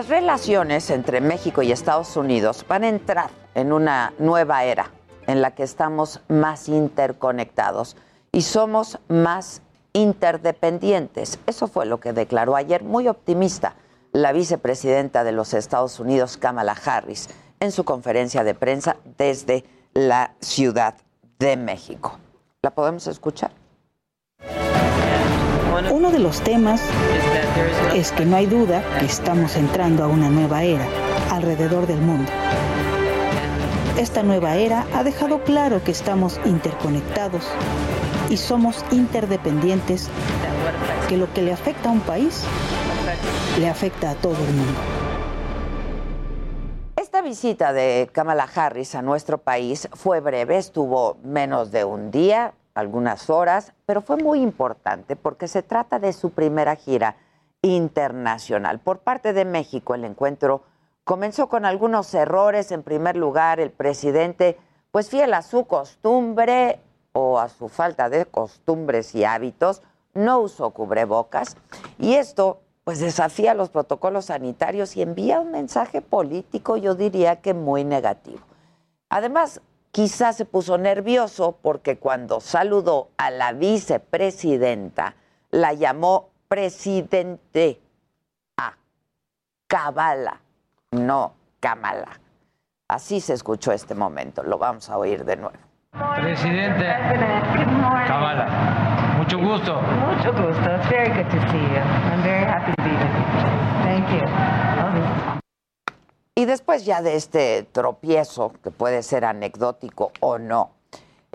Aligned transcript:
Las 0.00 0.08
relaciones 0.08 0.88
entre 0.88 1.20
México 1.20 1.60
y 1.60 1.72
Estados 1.72 2.16
Unidos 2.16 2.64
van 2.66 2.84
a 2.84 2.88
entrar 2.88 3.28
en 3.54 3.70
una 3.70 4.14
nueva 4.18 4.64
era 4.64 4.90
en 5.26 5.42
la 5.42 5.50
que 5.50 5.62
estamos 5.62 6.22
más 6.26 6.70
interconectados 6.70 7.98
y 8.32 8.40
somos 8.40 8.98
más 9.08 9.60
interdependientes. 9.92 11.38
Eso 11.46 11.68
fue 11.68 11.84
lo 11.84 12.00
que 12.00 12.14
declaró 12.14 12.56
ayer 12.56 12.82
muy 12.82 13.08
optimista 13.08 13.74
la 14.12 14.32
vicepresidenta 14.32 15.22
de 15.22 15.32
los 15.32 15.52
Estados 15.52 16.00
Unidos, 16.00 16.38
Kamala 16.38 16.74
Harris, 16.82 17.28
en 17.60 17.70
su 17.70 17.84
conferencia 17.84 18.42
de 18.42 18.54
prensa 18.54 18.96
desde 19.18 19.66
la 19.92 20.32
Ciudad 20.40 20.94
de 21.38 21.58
México. 21.58 22.18
¿La 22.62 22.70
podemos 22.70 23.06
escuchar? 23.06 23.59
Uno 25.88 26.10
de 26.10 26.18
los 26.18 26.40
temas 26.42 26.82
es 27.94 28.12
que 28.12 28.26
no 28.26 28.36
hay 28.36 28.46
duda 28.46 28.82
que 28.98 29.06
estamos 29.06 29.56
entrando 29.56 30.04
a 30.04 30.08
una 30.08 30.28
nueva 30.28 30.62
era 30.62 30.86
alrededor 31.30 31.86
del 31.86 32.00
mundo. 32.00 32.30
Esta 33.96 34.22
nueva 34.22 34.56
era 34.56 34.86
ha 34.94 35.02
dejado 35.04 35.42
claro 35.42 35.82
que 35.82 35.90
estamos 35.90 36.38
interconectados 36.44 37.44
y 38.28 38.36
somos 38.36 38.84
interdependientes, 38.90 40.08
que 41.08 41.16
lo 41.16 41.32
que 41.32 41.42
le 41.42 41.52
afecta 41.52 41.88
a 41.88 41.92
un 41.92 42.00
país 42.00 42.42
le 43.58 43.68
afecta 43.68 44.10
a 44.10 44.14
todo 44.14 44.36
el 44.36 44.52
mundo. 44.52 44.80
Esta 46.96 47.22
visita 47.22 47.72
de 47.72 48.08
Kamala 48.12 48.48
Harris 48.54 48.94
a 48.94 49.02
nuestro 49.02 49.38
país 49.38 49.88
fue 49.94 50.20
breve, 50.20 50.58
estuvo 50.58 51.16
menos 51.24 51.72
de 51.72 51.84
un 51.84 52.10
día, 52.10 52.54
algunas 52.80 53.30
horas, 53.30 53.72
pero 53.86 54.00
fue 54.00 54.16
muy 54.16 54.40
importante 54.40 55.16
porque 55.16 55.48
se 55.48 55.62
trata 55.62 55.98
de 55.98 56.12
su 56.12 56.30
primera 56.30 56.76
gira 56.76 57.16
internacional. 57.62 58.78
Por 58.80 58.98
parte 58.98 59.32
de 59.32 59.44
México, 59.44 59.94
el 59.94 60.04
encuentro 60.04 60.62
comenzó 61.04 61.48
con 61.48 61.64
algunos 61.64 62.12
errores. 62.14 62.72
En 62.72 62.82
primer 62.82 63.16
lugar, 63.16 63.60
el 63.60 63.70
presidente, 63.70 64.58
pues 64.90 65.10
fiel 65.10 65.34
a 65.34 65.42
su 65.42 65.66
costumbre 65.66 66.80
o 67.12 67.38
a 67.38 67.48
su 67.48 67.68
falta 67.68 68.08
de 68.08 68.26
costumbres 68.26 69.14
y 69.14 69.24
hábitos, 69.24 69.82
no 70.14 70.40
usó 70.40 70.70
cubrebocas. 70.70 71.56
Y 71.98 72.14
esto, 72.14 72.60
pues 72.84 73.00
desafía 73.00 73.54
los 73.54 73.70
protocolos 73.70 74.26
sanitarios 74.26 74.96
y 74.96 75.02
envía 75.02 75.40
un 75.40 75.50
mensaje 75.50 76.00
político, 76.00 76.76
yo 76.76 76.94
diría 76.94 77.40
que 77.40 77.54
muy 77.54 77.84
negativo. 77.84 78.40
Además, 79.08 79.60
quizás 79.92 80.36
se 80.36 80.44
puso 80.44 80.78
nervioso 80.78 81.58
porque 81.62 81.98
cuando 81.98 82.40
saludó 82.40 83.10
a 83.16 83.30
la 83.30 83.52
vicepresidenta, 83.52 85.14
la 85.50 85.72
llamó 85.72 86.30
presidente 86.48 87.80
a 88.56 88.74
Kabala, 89.66 90.40
no 90.92 91.34
Kamala. 91.60 92.20
Así 92.88 93.20
se 93.20 93.34
escuchó 93.34 93.72
este 93.72 93.94
momento, 93.94 94.42
lo 94.42 94.58
vamos 94.58 94.88
a 94.90 94.98
oír 94.98 95.24
de 95.24 95.36
nuevo. 95.36 95.56
Presidente 96.20 96.86
Kabala, 98.06 99.16
mucho 99.18 99.38
gusto. 99.38 99.80
Mucho 99.80 100.32
gusto. 100.32 100.74
It's 100.76 100.88
very 100.88 101.10
good 101.10 101.30
to 101.30 101.40
see 101.50 101.58
you. 101.58 101.80
I'm 101.80 102.22
very 102.22 102.44
happy 102.44 102.72
to 102.72 102.82
be 102.82 102.90
with 102.90 103.14
you. 103.14 103.30
Thank 103.84 104.10
you. 104.10 104.59
Después 106.50 106.84
ya 106.84 107.00
de 107.00 107.14
este 107.14 107.62
tropiezo, 107.62 108.52
que 108.64 108.72
puede 108.72 109.04
ser 109.04 109.24
anecdótico 109.24 110.10
o 110.18 110.36
no, 110.36 110.72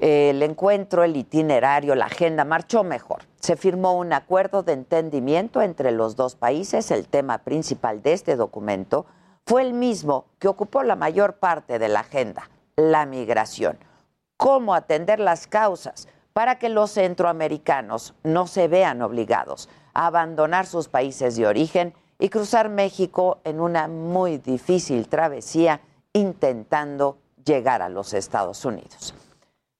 el 0.00 0.42
encuentro, 0.42 1.04
el 1.04 1.16
itinerario, 1.16 1.94
la 1.94 2.06
agenda 2.06 2.44
marchó 2.44 2.82
mejor. 2.82 3.22
Se 3.38 3.54
firmó 3.54 3.96
un 3.96 4.12
acuerdo 4.12 4.64
de 4.64 4.72
entendimiento 4.72 5.62
entre 5.62 5.92
los 5.92 6.16
dos 6.16 6.34
países. 6.34 6.90
El 6.90 7.06
tema 7.06 7.38
principal 7.38 8.02
de 8.02 8.12
este 8.12 8.34
documento 8.34 9.06
fue 9.46 9.62
el 9.62 9.72
mismo 9.72 10.24
que 10.40 10.48
ocupó 10.48 10.82
la 10.82 10.96
mayor 10.96 11.34
parte 11.34 11.78
de 11.78 11.86
la 11.86 12.00
agenda, 12.00 12.50
la 12.74 13.06
migración. 13.06 13.78
Cómo 14.36 14.74
atender 14.74 15.20
las 15.20 15.46
causas 15.46 16.08
para 16.32 16.58
que 16.58 16.70
los 16.70 16.90
centroamericanos 16.90 18.14
no 18.24 18.48
se 18.48 18.66
vean 18.66 19.00
obligados 19.00 19.68
a 19.92 20.08
abandonar 20.08 20.66
sus 20.66 20.88
países 20.88 21.36
de 21.36 21.46
origen 21.46 21.94
y 22.24 22.30
cruzar 22.30 22.70
México 22.70 23.42
en 23.44 23.60
una 23.60 23.86
muy 23.86 24.38
difícil 24.38 25.08
travesía 25.08 25.82
intentando 26.14 27.18
llegar 27.44 27.82
a 27.82 27.90
los 27.90 28.14
Estados 28.14 28.64
Unidos. 28.64 29.12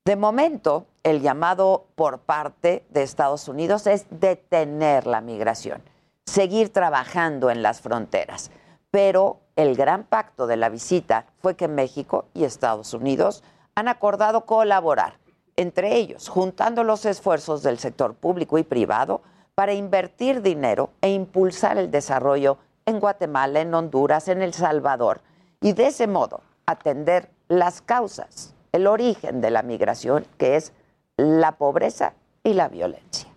De 0.05 0.15
momento, 0.15 0.85
el 1.05 1.23
llamado 1.23 1.87
por 1.95 2.19
parte 2.19 2.85
de 2.91 3.03
Estados 3.03 3.49
Unidos 3.49 3.87
es 3.87 4.05
detener 4.11 5.07
la 5.07 5.23
migración, 5.23 5.81
seguir 6.27 6.71
trabajando 6.71 7.49
en 7.49 7.63
las 7.63 7.81
fronteras. 7.81 8.51
Pero 8.91 9.41
el 9.57 9.75
gran 9.75 10.05
pacto 10.05 10.47
de 10.47 10.59
la 10.59 10.69
visita 10.69 11.25
fue 11.39 11.57
que 11.57 11.67
México 11.67 12.27
y 12.35 12.45
Estados 12.45 12.93
Unidos 12.93 13.43
han 13.75 13.89
acordado 13.89 14.45
colaborar, 14.45 15.17
entre 15.57 15.97
ellos, 15.97 16.29
juntando 16.29 16.85
los 16.85 17.07
esfuerzos 17.07 17.63
del 17.63 17.79
sector 17.79 18.13
público 18.13 18.59
y 18.59 18.65
privado 18.65 19.23
para 19.55 19.73
invertir 19.75 20.43
dinero 20.43 20.91
e 21.01 21.11
impulsar 21.11 21.79
el 21.79 21.91
desarrollo 21.91 22.59
en 22.87 23.01
Guatemala, 23.01 23.61
en 23.61 23.75
Honduras, 23.75 24.29
en 24.29 24.43
El 24.43 24.53
Salvador, 24.53 25.21
y 25.61 25.73
de 25.73 25.87
ese 25.87 26.07
modo 26.07 26.41
atender 26.67 27.31
las 27.49 27.81
causas 27.81 28.55
el 28.73 28.89
origen 28.89 29.41
de 29.41 29.53
la 29.53 29.63
migración, 29.63 30.27
que 30.37 30.57
es 30.57 30.73
la 31.17 31.53
pobreza 31.53 32.15
y 32.43 32.55
la 32.55 32.69
violencia. 32.69 33.29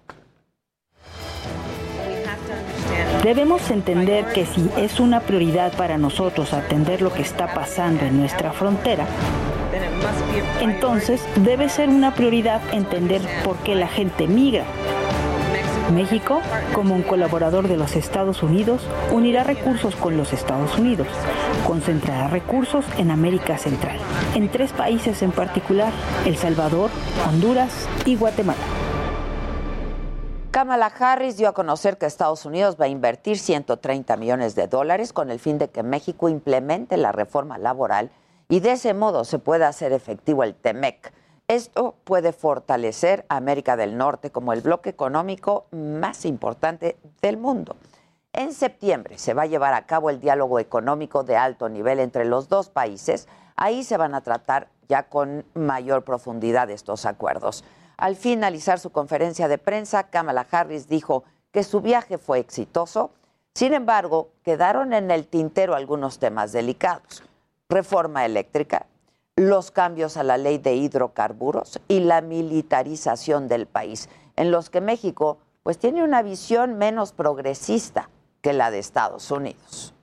Debemos 3.24 3.70
entender 3.70 4.26
que 4.34 4.48
si 4.48 4.68
es 4.78 5.00
una 5.00 5.20
prioridad 5.20 5.74
para 5.78 6.00
nosotros 6.00 6.54
atender 6.54 7.04
lo 7.04 7.14
que 7.14 7.22
está 7.22 7.54
pasando 7.54 8.04
en 8.04 8.20
nuestra 8.20 8.52
frontera, 8.52 9.06
entonces 10.60 11.22
debe 11.36 11.70
ser 11.70 11.90
una 11.90 12.16
prioridad 12.16 12.62
entender 12.74 13.22
por 13.44 13.58
qué 13.58 13.76
la 13.76 13.88
gente 13.88 14.26
migra 14.28 14.66
México, 15.92 16.42
como 16.74 16.96
un 16.96 17.02
colaborador 17.02 17.68
de 17.68 17.78
los 17.78 17.96
Estados 17.96 18.44
Unidos, 18.44 18.82
unirá 19.12 19.44
recursos 19.44 19.96
con 19.96 20.18
los 20.18 20.34
Estados 20.34 20.78
Unidos, 20.78 21.08
concentrará 21.66 22.28
recursos 22.28 22.86
en 22.98 23.10
América 23.10 23.58
Central, 23.58 23.98
en 24.36 24.50
tres 24.50 24.74
países 24.74 25.22
en 25.22 25.32
particular, 25.32 25.94
El 26.26 26.36
Salvador, 26.36 26.90
Honduras 27.28 27.88
y 28.06 28.16
Guatemala. 28.16 28.60
Kamala 30.52 30.88
Harris 30.88 31.38
dio 31.38 31.48
a 31.48 31.54
conocer 31.54 31.98
que 31.98 32.06
Estados 32.06 32.46
Unidos 32.46 32.78
va 32.82 32.86
a 32.86 32.90
invertir 32.90 33.38
130 33.38 34.18
millones 34.18 34.56
de 34.56 34.68
dólares 34.68 35.14
con 35.14 35.30
el 35.30 35.40
fin 35.40 35.58
de 35.58 35.70
que 35.70 35.84
México 35.84 36.30
implemente 36.30 36.98
la 36.98 37.12
reforma 37.12 37.58
laboral 37.58 38.12
y 38.50 38.60
de 38.60 38.72
ese 38.74 38.94
modo 38.94 39.24
se 39.24 39.40
puede 39.40 39.66
hacer 39.66 39.94
efectivo 39.94 40.44
el 40.44 40.56
TEMEC. 40.56 41.14
Esto 41.50 41.96
puede 42.04 42.34
fortalecer 42.34 43.26
a 43.30 43.38
América 43.38 43.78
del 43.78 43.98
Norte 43.98 44.32
como 44.32 44.52
el 44.52 44.60
bloque 44.60 44.90
económico 44.90 45.68
más 45.72 46.26
importante 46.26 46.98
del 47.22 47.38
mundo. 47.38 47.78
En 48.34 48.52
septiembre 48.52 49.18
se 49.18 49.34
va 49.34 49.44
a 49.44 49.48
llevar 49.48 49.74
a 49.74 49.86
cabo 49.86 50.10
el 50.10 50.20
diálogo 50.20 50.60
económico 50.60 51.24
de 51.24 51.38
alto 51.38 51.70
nivel 51.70 52.02
entre 52.02 52.26
los 52.26 52.50
dos 52.50 52.68
países. 52.68 53.30
Ahí 53.56 53.86
se 53.86 53.96
van 53.96 54.14
a 54.14 54.20
tratar 54.20 54.68
ya 54.90 55.04
con 55.04 55.46
mayor 55.54 56.04
profundidad 56.04 56.70
estos 56.70 57.06
acuerdos. 57.06 57.64
Al 57.96 58.18
finalizar 58.18 58.78
su 58.78 58.92
conferencia 58.92 59.48
de 59.48 59.58
prensa, 59.58 60.10
Kamala 60.10 60.46
Harris 60.52 60.90
dijo 60.90 61.24
que 61.54 61.64
su 61.64 61.80
viaje 61.80 62.18
fue 62.18 62.40
exitoso. 62.40 63.12
Sin 63.56 63.74
embargo, 63.74 64.32
quedaron 64.44 64.92
en 64.92 65.12
el 65.12 65.28
tintero 65.28 65.76
algunos 65.76 66.20
temas 66.20 66.52
delicados. 66.52 67.24
Reforma 67.70 68.26
eléctrica, 68.26 68.86
los 69.38 69.70
cambios 69.70 70.18
a 70.18 70.24
la 70.24 70.38
ley 70.38 70.58
de 70.58 70.76
hidrocarburos 70.76 71.80
y 71.88 72.00
la 72.02 72.22
militarización 72.22 73.48
del 73.48 73.68
país, 73.68 74.10
en 74.36 74.52
los 74.52 74.70
que 74.70 74.82
México 74.82 75.38
pues 75.62 75.78
tiene 75.78 76.04
una 76.04 76.24
visión 76.24 76.78
menos 76.78 77.12
progresista 77.12 78.10
que 78.42 78.52
la 78.52 78.72
de 78.72 78.80
Estados 78.80 79.30
Unidos. 79.32 79.94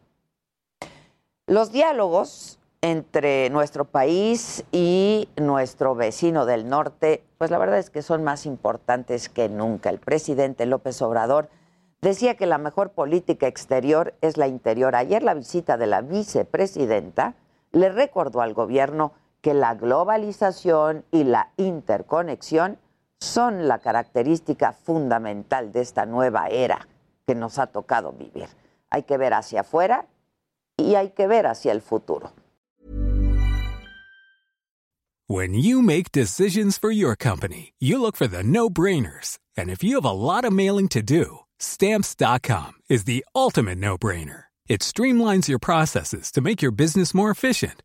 Los 1.46 1.72
diálogos 1.72 2.58
entre 2.80 3.50
nuestro 3.50 3.86
país 3.86 4.64
y 4.70 5.28
nuestro 5.36 5.94
vecino 5.94 6.46
del 6.46 6.68
norte, 6.68 7.24
pues 7.38 7.50
la 7.50 7.58
verdad 7.58 7.78
es 7.78 7.90
que 7.90 8.02
son 8.02 8.22
más 8.22 8.46
importantes 8.46 9.28
que 9.28 9.48
nunca. 9.48 9.90
El 9.90 9.98
presidente 9.98 10.66
López 10.66 11.00
Obrador 11.02 11.48
decía 12.02 12.36
que 12.36 12.46
la 12.46 12.58
mejor 12.58 12.90
política 12.90 13.46
exterior 13.46 14.14
es 14.20 14.36
la 14.36 14.46
interior. 14.46 14.94
Ayer 14.94 15.22
la 15.22 15.34
visita 15.34 15.76
de 15.76 15.86
la 15.86 16.02
vicepresidenta 16.02 17.34
le 17.72 17.88
recordó 17.88 18.42
al 18.42 18.54
gobierno 18.54 19.12
que 19.44 19.52
la 19.52 19.74
globalización 19.74 21.04
y 21.12 21.24
la 21.24 21.50
interconexión 21.58 22.78
son 23.20 23.68
la 23.68 23.78
característica 23.78 24.72
fundamental 24.72 25.70
de 25.70 25.82
esta 25.82 26.06
nueva 26.06 26.48
era 26.48 26.88
que 27.26 27.34
nos 27.34 27.58
ha 27.58 27.66
tocado 27.66 28.12
vivir. 28.12 28.48
Hay 28.88 29.02
que 29.02 29.18
ver 29.18 29.34
hacia 29.34 29.60
afuera 29.60 30.06
y 30.78 30.94
hay 30.94 31.10
que 31.10 31.26
ver 31.26 31.46
hacia 31.46 31.72
el 31.72 31.82
futuro. 31.82 32.32
When 35.26 35.52
you 35.52 35.82
make 35.82 36.10
decisions 36.10 36.78
for 36.78 36.90
your 36.90 37.14
company, 37.14 37.74
you 37.78 38.00
look 38.00 38.16
for 38.16 38.26
the 38.26 38.42
no-brainers. 38.42 39.38
And 39.58 39.68
if 39.68 39.84
you 39.84 39.96
have 39.96 40.06
a 40.06 40.12
lot 40.12 40.46
of 40.46 40.54
mailing 40.54 40.88
to 40.88 41.02
do, 41.02 41.40
stamps.com 41.58 42.72
is 42.88 43.04
the 43.04 43.24
ultimate 43.34 43.76
no-brainer. 43.76 44.44
It 44.66 44.80
streamlines 44.80 45.48
your 45.48 45.58
processes 45.58 46.32
to 46.32 46.40
make 46.40 46.62
your 46.62 46.72
business 46.72 47.12
more 47.12 47.30
efficient, 47.30 47.82